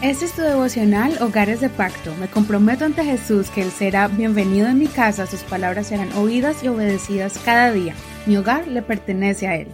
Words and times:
Este 0.00 0.26
es 0.26 0.32
tu 0.32 0.42
devocional 0.42 1.20
Hogares 1.20 1.60
de 1.60 1.68
Pacto. 1.68 2.14
Me 2.20 2.28
comprometo 2.28 2.84
ante 2.84 3.04
Jesús 3.04 3.50
que 3.50 3.62
Él 3.62 3.72
será 3.72 4.06
bienvenido 4.06 4.68
en 4.68 4.78
mi 4.78 4.86
casa, 4.86 5.26
sus 5.26 5.40
palabras 5.40 5.88
serán 5.88 6.12
oídas 6.12 6.62
y 6.62 6.68
obedecidas 6.68 7.36
cada 7.44 7.72
día. 7.72 7.96
Mi 8.24 8.36
hogar 8.36 8.68
le 8.68 8.80
pertenece 8.82 9.48
a 9.48 9.56
Él. 9.56 9.66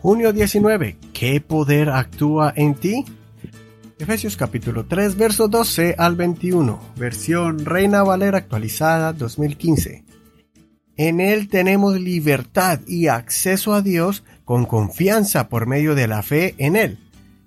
Junio 0.00 0.32
19. 0.32 0.96
¿Qué 1.12 1.42
poder 1.42 1.90
actúa 1.90 2.54
en 2.56 2.74
ti? 2.74 3.04
Efesios 3.98 4.38
capítulo 4.38 4.86
3, 4.86 5.14
verso 5.18 5.46
12 5.46 5.94
al 5.98 6.16
21. 6.16 6.80
Versión 6.96 7.66
Reina 7.66 8.02
Valera 8.02 8.38
actualizada 8.38 9.12
2015. 9.12 10.04
En 10.96 11.20
Él 11.20 11.48
tenemos 11.48 12.00
libertad 12.00 12.80
y 12.86 13.08
acceso 13.08 13.74
a 13.74 13.82
Dios 13.82 14.24
con 14.46 14.64
confianza 14.64 15.50
por 15.50 15.66
medio 15.66 15.94
de 15.94 16.08
la 16.08 16.22
fe 16.22 16.54
en 16.56 16.76
Él. 16.76 16.98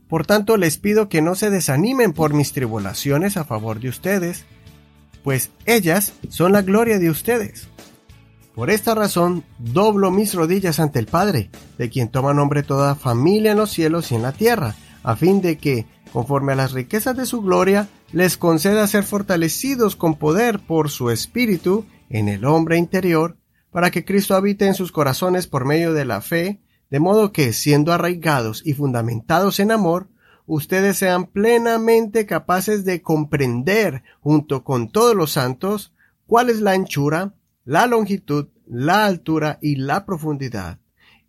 Por 0.07 0.25
tanto, 0.25 0.57
les 0.57 0.77
pido 0.77 1.09
que 1.09 1.21
no 1.21 1.35
se 1.35 1.49
desanimen 1.49 2.13
por 2.13 2.33
mis 2.33 2.53
tribulaciones 2.53 3.37
a 3.37 3.43
favor 3.43 3.79
de 3.79 3.89
ustedes, 3.89 4.45
pues 5.23 5.49
ellas 5.65 6.13
son 6.29 6.51
la 6.51 6.61
gloria 6.61 6.99
de 6.99 7.09
ustedes. 7.09 7.67
Por 8.53 8.69
esta 8.69 8.95
razón, 8.95 9.43
doblo 9.57 10.11
mis 10.11 10.33
rodillas 10.33 10.79
ante 10.79 10.99
el 10.99 11.07
Padre, 11.07 11.49
de 11.77 11.89
quien 11.89 12.09
toma 12.09 12.33
nombre 12.33 12.63
toda 12.63 12.95
familia 12.95 13.51
en 13.51 13.57
los 13.57 13.71
cielos 13.71 14.11
y 14.11 14.15
en 14.15 14.21
la 14.21 14.31
tierra, 14.31 14.75
a 15.03 15.15
fin 15.15 15.41
de 15.41 15.57
que, 15.57 15.85
conforme 16.13 16.53
a 16.53 16.55
las 16.55 16.71
riquezas 16.71 17.17
de 17.17 17.25
su 17.25 17.41
gloria, 17.41 17.89
les 18.13 18.37
conceda 18.37 18.87
ser 18.87 19.03
fortalecidos 19.03 19.97
con 19.97 20.15
poder 20.15 20.59
por 20.59 20.89
su 20.89 21.09
Espíritu 21.09 21.85
en 22.09 22.29
el 22.29 22.45
hombre 22.45 22.77
interior, 22.77 23.35
para 23.71 23.91
que 23.91 24.05
Cristo 24.05 24.35
habite 24.35 24.67
en 24.67 24.73
sus 24.73 24.93
corazones 24.93 25.47
por 25.47 25.65
medio 25.65 25.93
de 25.93 26.05
la 26.05 26.21
fe, 26.21 26.61
de 26.95 27.01
modo 27.01 27.33
que, 27.33 27.51
siendo 27.51 27.91
arraigados 27.91 28.61
y 28.65 28.71
fundamentados 28.71 29.59
en 29.59 29.71
amor, 29.71 30.07
ustedes 30.45 30.95
sean 30.95 31.25
plenamente 31.25 32.25
capaces 32.25 32.85
de 32.85 33.01
comprender, 33.01 34.03
junto 34.21 34.63
con 34.63 34.89
todos 34.89 35.13
los 35.13 35.33
santos, 35.33 35.91
cuál 36.25 36.49
es 36.49 36.61
la 36.61 36.71
anchura, 36.71 37.33
la 37.65 37.85
longitud, 37.85 38.47
la 38.65 39.05
altura 39.05 39.59
y 39.61 39.75
la 39.75 40.05
profundidad, 40.05 40.79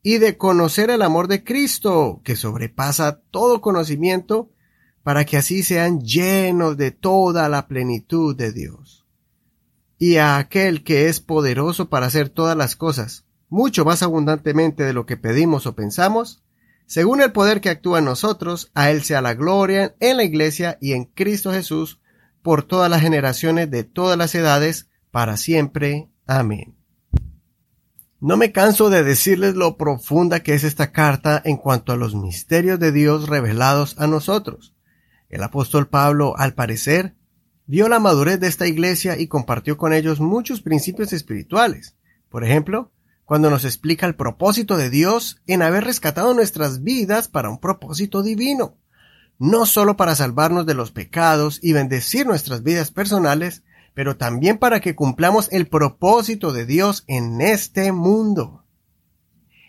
y 0.04 0.18
de 0.18 0.36
conocer 0.36 0.88
el 0.88 1.02
amor 1.02 1.26
de 1.26 1.42
Cristo, 1.42 2.20
que 2.22 2.36
sobrepasa 2.36 3.20
todo 3.32 3.60
conocimiento, 3.60 4.52
para 5.02 5.24
que 5.24 5.36
así 5.36 5.64
sean 5.64 6.00
llenos 6.00 6.76
de 6.76 6.92
toda 6.92 7.48
la 7.48 7.66
plenitud 7.66 8.36
de 8.36 8.52
Dios. 8.52 9.04
Y 9.98 10.18
a 10.18 10.36
aquel 10.36 10.84
que 10.84 11.08
es 11.08 11.18
poderoso 11.18 11.88
para 11.88 12.06
hacer 12.06 12.28
todas 12.28 12.56
las 12.56 12.76
cosas, 12.76 13.26
mucho 13.48 13.84
más 13.84 14.02
abundantemente 14.02 14.84
de 14.84 14.92
lo 14.92 15.06
que 15.06 15.16
pedimos 15.16 15.66
o 15.66 15.74
pensamos, 15.74 16.42
según 16.86 17.20
el 17.20 17.32
poder 17.32 17.60
que 17.60 17.68
actúa 17.68 17.98
en 17.98 18.04
nosotros, 18.04 18.70
a 18.74 18.90
Él 18.90 19.02
sea 19.02 19.20
la 19.20 19.34
gloria 19.34 19.96
en 19.98 20.16
la 20.16 20.24
Iglesia 20.24 20.78
y 20.80 20.92
en 20.92 21.04
Cristo 21.04 21.52
Jesús, 21.52 22.00
por 22.42 22.62
todas 22.62 22.88
las 22.88 23.02
generaciones 23.02 23.70
de 23.70 23.82
todas 23.82 24.16
las 24.16 24.34
edades, 24.36 24.88
para 25.10 25.36
siempre. 25.36 26.08
Amén. 26.26 26.76
No 28.20 28.36
me 28.36 28.52
canso 28.52 28.88
de 28.88 29.02
decirles 29.02 29.56
lo 29.56 29.76
profunda 29.76 30.40
que 30.40 30.54
es 30.54 30.62
esta 30.62 30.92
carta 30.92 31.42
en 31.44 31.56
cuanto 31.56 31.92
a 31.92 31.96
los 31.96 32.14
misterios 32.14 32.78
de 32.78 32.92
Dios 32.92 33.28
revelados 33.28 33.98
a 33.98 34.06
nosotros. 34.06 34.74
El 35.28 35.42
apóstol 35.42 35.88
Pablo, 35.88 36.36
al 36.36 36.54
parecer, 36.54 37.16
vio 37.66 37.88
la 37.88 37.98
madurez 37.98 38.38
de 38.38 38.46
esta 38.46 38.66
iglesia 38.66 39.18
y 39.18 39.26
compartió 39.26 39.76
con 39.76 39.92
ellos 39.92 40.20
muchos 40.20 40.62
principios 40.62 41.12
espirituales. 41.12 41.96
Por 42.30 42.44
ejemplo, 42.44 42.92
cuando 43.26 43.50
nos 43.50 43.64
explica 43.64 44.06
el 44.06 44.14
propósito 44.14 44.76
de 44.76 44.88
Dios 44.88 45.42
en 45.48 45.60
haber 45.60 45.84
rescatado 45.84 46.32
nuestras 46.32 46.84
vidas 46.84 47.26
para 47.26 47.50
un 47.50 47.58
propósito 47.58 48.22
divino, 48.22 48.78
no 49.38 49.66
solo 49.66 49.96
para 49.96 50.14
salvarnos 50.14 50.64
de 50.64 50.74
los 50.74 50.92
pecados 50.92 51.58
y 51.60 51.72
bendecir 51.72 52.24
nuestras 52.24 52.62
vidas 52.62 52.92
personales, 52.92 53.64
pero 53.94 54.16
también 54.16 54.58
para 54.58 54.78
que 54.80 54.94
cumplamos 54.94 55.48
el 55.50 55.66
propósito 55.66 56.52
de 56.52 56.66
Dios 56.66 57.02
en 57.08 57.40
este 57.40 57.90
mundo. 57.90 58.64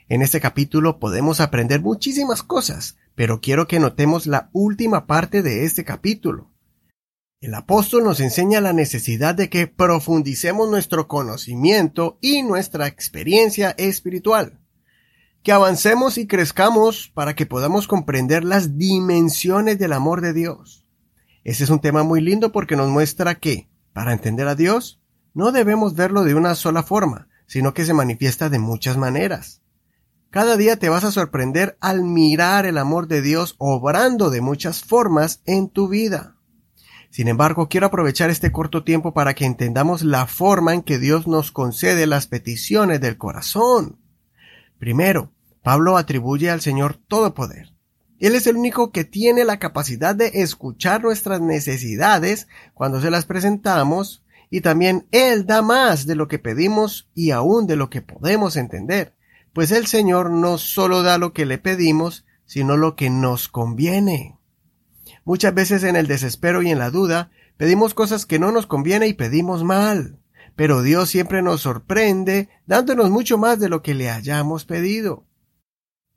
En 0.08 0.22
este 0.22 0.40
capítulo 0.40 1.00
podemos 1.00 1.42
aprender 1.42 1.82
muchísimas 1.82 2.44
cosas, 2.44 2.98
pero 3.16 3.42
quiero 3.42 3.68
que 3.68 3.80
notemos 3.80 4.28
la 4.28 4.52
última 4.54 5.08
parte 5.08 5.42
de 5.42 5.66
este 5.66 5.84
capítulo, 5.84 6.52
el 7.40 7.54
apóstol 7.54 8.04
nos 8.04 8.20
enseña 8.20 8.62
la 8.62 8.74
necesidad 8.74 9.36
de 9.36 9.50
que 9.50 9.68
profundicemos 9.68 10.70
nuestro 10.70 11.08
conocimiento 11.08 12.18
y 12.20 12.42
nuestra 12.42 12.88
experiencia 12.88 13.76
espiritual, 13.78 14.60
que 15.44 15.52
avancemos 15.52 16.18
y 16.18 16.26
crezcamos 16.26 17.12
para 17.14 17.36
que 17.36 17.46
podamos 17.46 17.88
comprender 17.88 18.44
las 18.44 18.78
dimensiones 18.78 19.78
del 19.78 19.94
amor 19.94 20.22
de 20.22 20.34
Dios. 20.34 20.86
Ese 21.44 21.64
es 21.64 21.70
un 21.70 21.80
tema 21.80 22.02
muy 22.02 22.22
lindo 22.22 22.52
porque 22.52 22.76
nos 22.76 22.90
muestra 22.90 23.36
que, 23.36 23.70
para 23.94 24.14
entender 24.14 24.48
a 24.48 24.56
Dios, 24.56 25.00
no 25.36 25.52
debemos 25.52 25.94
verlo 25.94 26.24
de 26.24 26.34
una 26.34 26.56
sola 26.56 26.82
forma, 26.82 27.28
sino 27.46 27.76
que 27.76 27.86
se 27.86 27.94
manifiesta 27.94 28.50
de 28.50 28.58
muchas 28.58 28.98
maneras. 28.98 29.62
Cada 30.32 30.58
día 30.58 30.78
te 30.78 30.90
vas 30.90 31.04
a 31.04 31.12
sorprender 31.12 31.78
al 31.82 32.04
mirar 32.04 32.66
el 32.66 32.80
amor 32.80 33.08
de 33.08 33.22
Dios 33.22 33.56
obrando 33.60 34.32
de 34.32 34.42
muchas 34.42 34.84
formas 34.84 35.42
en 35.46 35.70
tu 35.70 35.88
vida. 35.88 36.37
Sin 37.18 37.30
embargo, 37.30 37.68
quiero 37.68 37.88
aprovechar 37.88 38.30
este 38.30 38.52
corto 38.52 38.84
tiempo 38.84 39.12
para 39.12 39.34
que 39.34 39.44
entendamos 39.44 40.04
la 40.04 40.28
forma 40.28 40.76
en 40.76 40.84
que 40.84 41.00
Dios 41.00 41.26
nos 41.26 41.52
concede 41.52 42.06
las 42.06 42.28
peticiones 42.28 43.02
del 43.02 43.18
corazón. 43.18 43.98
Primero, 44.78 45.32
Pablo 45.64 45.98
atribuye 45.98 46.52
al 46.52 46.62
Señor 46.62 46.94
todo 47.08 47.34
poder. 47.34 47.74
Él 48.20 48.36
es 48.36 48.46
el 48.46 48.56
único 48.56 48.92
que 48.92 49.04
tiene 49.04 49.46
la 49.46 49.58
capacidad 49.58 50.14
de 50.14 50.30
escuchar 50.44 51.02
nuestras 51.02 51.42
necesidades 51.42 52.48
cuando 52.76 53.02
se 53.02 53.10
las 53.10 53.26
presentamos 53.26 54.24
y 54.52 54.62
también 54.62 55.08
Él 55.10 55.48
da 55.48 55.64
más 55.64 56.06
de 56.06 56.14
lo 56.14 56.28
que 56.28 56.38
pedimos 56.38 57.10
y 57.16 57.32
aún 57.32 57.66
de 57.66 57.78
lo 57.78 57.90
que 57.90 58.04
podemos 58.04 58.58
entender, 58.58 59.16
pues 59.54 59.72
el 59.72 59.88
Señor 59.88 60.30
no 60.30 60.60
solo 60.60 61.02
da 61.02 61.18
lo 61.18 61.34
que 61.34 61.48
le 61.48 61.58
pedimos, 61.58 62.28
sino 62.46 62.78
lo 62.78 62.96
que 62.96 63.10
nos 63.10 63.48
conviene. 63.48 64.38
Muchas 65.26 65.54
veces 65.54 65.84
en 65.84 65.96
el 65.96 66.08
desespero 66.08 66.62
y 66.62 66.72
en 66.72 66.80
la 66.80 66.90
duda 66.90 67.32
pedimos 67.58 67.94
cosas 67.94 68.26
que 68.26 68.40
no 68.40 68.52
nos 68.52 68.68
conviene 68.68 69.08
y 69.08 69.14
pedimos 69.14 69.64
mal. 69.64 70.20
Pero 70.56 70.82
Dios 70.82 71.10
siempre 71.10 71.42
nos 71.42 71.62
sorprende 71.62 72.50
dándonos 72.66 73.10
mucho 73.10 73.38
más 73.38 73.60
de 73.60 73.70
lo 73.70 73.82
que 73.82 73.94
le 73.94 74.10
hayamos 74.10 74.66
pedido. 74.66 75.26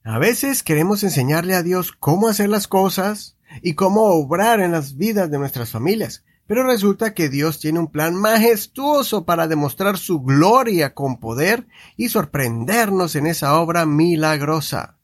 A 0.03 0.19
veces 0.19 0.63
queremos 0.63 1.03
enseñarle 1.03 1.55
a 1.55 1.63
Dios 1.63 1.93
cómo 1.93 2.29
hacer 2.29 2.49
las 2.49 2.67
cosas 2.67 3.37
y 3.63 3.75
cómo 3.75 4.05
obrar 4.05 4.61
en 4.61 4.73
las 4.73 4.97
vidas 4.97 5.31
de 5.31 5.39
nuestras 5.39 5.71
familias, 5.71 6.25
pero 6.47 6.65
resulta 6.65 7.13
que 7.13 7.29
Dios 7.29 7.61
tiene 7.61 7.81
un 7.81 7.89
plan 7.89 8.15
majestuoso 8.15 9.25
para 9.25 9.47
demostrar 9.47 9.99
su 9.99 10.21
gloria 10.23 10.95
con 10.95 11.21
poder 11.21 11.67
y 11.97 12.09
sorprendernos 12.09 13.15
en 13.15 13.27
esa 13.27 13.61
obra 13.61 13.85
milagrosa. 13.85 15.00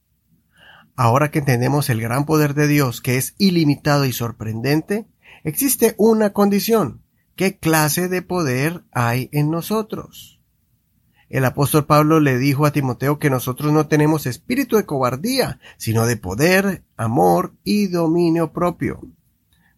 Ahora 0.97 1.31
que 1.31 1.41
entendemos 1.41 1.91
el 1.91 2.01
gran 2.01 2.25
poder 2.25 2.55
de 2.55 2.67
Dios, 2.67 3.03
que 3.03 3.19
es 3.19 3.35
ilimitado 3.37 4.07
y 4.07 4.13
sorprendente, 4.13 5.07
existe 5.45 5.95
una 5.99 6.33
condición. 6.33 7.03
¿Qué 7.37 7.59
clase 7.59 8.09
de 8.09 8.23
poder 8.23 8.83
hay 8.93 9.29
en 9.31 9.51
nosotros? 9.51 10.41
El 11.29 11.45
apóstol 11.45 11.85
Pablo 11.85 12.19
le 12.21 12.39
dijo 12.39 12.65
a 12.65 12.71
Timoteo 12.71 13.19
que 13.19 13.29
nosotros 13.29 13.73
no 13.73 13.89
tenemos 13.89 14.25
espíritu 14.27 14.77
de 14.77 14.87
cobardía, 14.87 15.61
sino 15.77 16.07
de 16.07 16.17
poder, 16.17 16.85
amor 16.97 17.55
y 17.63 17.89
dominio 17.89 18.55
propio. 18.55 19.01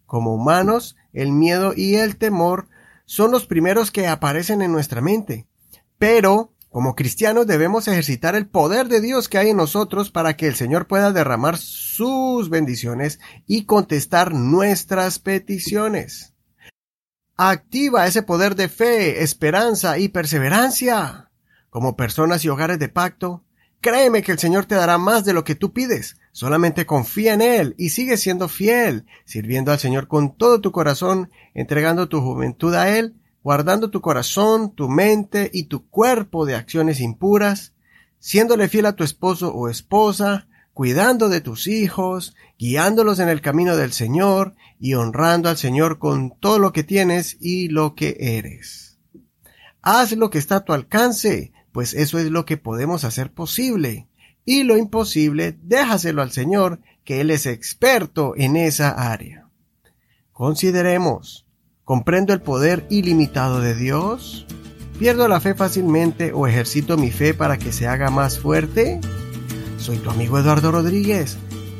Como 0.05 0.33
humanos, 0.33 0.95
el 1.11 1.33
miedo 1.33 1.73
y 1.75 1.95
el 1.95 2.15
temor 2.15 2.69
son 3.05 3.31
los 3.31 3.45
primeros 3.45 3.91
que 3.91 4.07
aparecen 4.07 4.61
en 4.61 4.71
nuestra 4.71 5.01
mente, 5.01 5.47
pero 5.97 6.53
como 6.69 6.95
cristianos 6.95 7.47
debemos 7.47 7.87
ejercitar 7.87 8.35
el 8.35 8.47
poder 8.47 8.89
de 8.89 9.01
Dios 9.01 9.27
que 9.27 9.39
hay 9.39 9.49
en 9.49 9.57
nosotros 9.57 10.11
para 10.11 10.37
que 10.37 10.45
el 10.47 10.55
Señor 10.55 10.87
pueda 10.87 11.11
derramar 11.11 11.57
sus 11.57 12.49
bendiciones 12.49 13.19
y 13.47 13.65
contestar 13.65 14.33
nuestras 14.33 15.17
peticiones. 15.17 16.35
Activa 17.37 18.05
ese 18.05 18.21
poder 18.21 18.55
de 18.55 18.69
fe, 18.69 19.23
esperanza 19.23 19.97
y 19.97 20.09
perseverancia. 20.09 21.31
Como 21.71 21.95
personas 21.95 22.45
y 22.45 22.49
hogares 22.49 22.77
de 22.77 22.89
pacto, 22.89 23.43
créeme 23.81 24.21
que 24.21 24.31
el 24.31 24.39
Señor 24.39 24.65
te 24.65 24.75
dará 24.75 24.99
más 24.99 25.25
de 25.25 25.33
lo 25.33 25.43
que 25.43 25.55
tú 25.55 25.73
pides. 25.73 26.17
Solamente 26.33 26.85
confía 26.85 27.33
en 27.33 27.41
Él 27.41 27.75
y 27.79 27.89
sigue 27.89 28.15
siendo 28.17 28.47
fiel, 28.47 29.07
sirviendo 29.25 29.71
al 29.71 29.79
Señor 29.79 30.07
con 30.07 30.35
todo 30.37 30.61
tu 30.61 30.71
corazón, 30.71 31.31
entregando 31.55 32.09
tu 32.09 32.21
juventud 32.21 32.75
a 32.75 32.95
Él 32.95 33.18
guardando 33.49 33.89
tu 33.89 33.99
corazón, 33.99 34.75
tu 34.75 34.89
mente 34.89 35.49
y 35.51 35.63
tu 35.63 35.89
cuerpo 35.89 36.45
de 36.45 36.53
acciones 36.53 36.99
impuras, 36.99 37.73
siéndole 38.19 38.69
fiel 38.69 38.85
a 38.85 38.95
tu 38.95 39.03
esposo 39.03 39.51
o 39.51 39.69
esposa, 39.69 40.47
cuidando 40.71 41.29
de 41.29 41.41
tus 41.41 41.65
hijos, 41.65 42.35
guiándolos 42.59 43.17
en 43.17 43.27
el 43.27 43.41
camino 43.41 43.75
del 43.75 43.91
Señor 43.91 44.53
y 44.79 44.93
honrando 44.93 45.49
al 45.49 45.57
Señor 45.57 45.97
con 45.97 46.29
todo 46.39 46.59
lo 46.59 46.71
que 46.73 46.83
tienes 46.83 47.37
y 47.39 47.69
lo 47.69 47.95
que 47.95 48.17
eres. 48.19 48.99
Haz 49.81 50.11
lo 50.11 50.29
que 50.29 50.37
está 50.37 50.57
a 50.57 50.63
tu 50.63 50.73
alcance, 50.73 51.51
pues 51.71 51.95
eso 51.95 52.19
es 52.19 52.29
lo 52.29 52.45
que 52.45 52.57
podemos 52.57 53.03
hacer 53.03 53.33
posible, 53.33 54.09
y 54.45 54.61
lo 54.61 54.77
imposible 54.77 55.57
déjaselo 55.63 56.21
al 56.21 56.29
Señor, 56.29 56.81
que 57.03 57.19
Él 57.19 57.31
es 57.31 57.47
experto 57.47 58.35
en 58.37 58.57
esa 58.57 58.91
área. 58.91 59.49
Consideremos. 60.33 61.48
¿Comprendo 61.89 62.33
el 62.33 62.41
poder 62.41 62.85
ilimitado 62.91 63.61
de 63.61 63.73
Dios? 63.73 64.45
¿Pierdo 64.99 65.27
la 65.27 65.41
fe 65.41 65.55
fácilmente 65.55 66.33
o 66.33 66.45
ejercito 66.45 66.97
mi 66.97 67.09
fe 67.09 67.33
para 67.33 67.57
que 67.57 67.71
se 67.71 67.87
haga 67.87 68.11
más 68.11 68.37
fuerte? 68.37 69.01
Soy 69.79 69.97
tu 69.97 70.11
amigo 70.11 70.37
Eduardo 70.37 70.71
Rodríguez. 70.71 71.35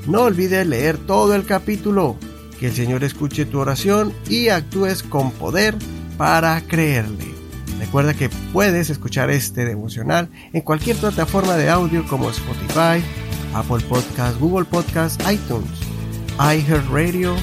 No 0.08 0.24
olvides 0.24 0.66
leer 0.66 0.98
todo 0.98 1.36
el 1.36 1.46
capítulo. 1.46 2.18
Que 2.60 2.70
el 2.70 2.74
Señor 2.74 3.04
escuche 3.04 3.46
tu 3.46 3.60
oración 3.60 4.12
y 4.28 4.48
actúes 4.48 5.04
con 5.04 5.30
poder 5.30 5.76
para 6.18 6.60
creerle. 6.62 7.28
Recuerda 7.78 8.16
que 8.16 8.32
puedes 8.52 8.90
escuchar 8.90 9.30
este 9.30 9.64
devocional 9.64 10.32
en 10.54 10.62
cualquier 10.62 10.98
plataforma 10.98 11.56
de 11.56 11.70
audio 11.70 12.04
como 12.08 12.32
Spotify, 12.32 13.06
Apple 13.54 13.86
Podcasts, 13.88 14.40
Google 14.40 14.66
Podcasts, 14.66 15.24
iTunes, 15.32 15.70
iHeartRadio, 16.40 17.36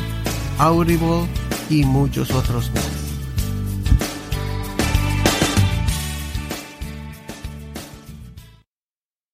Audible 0.59 1.29
y 1.69 1.85
muchos 1.85 2.31
otros 2.31 2.71
más. 2.73 2.95